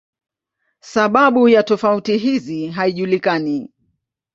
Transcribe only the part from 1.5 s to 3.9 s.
tofauti hizi haijulikani.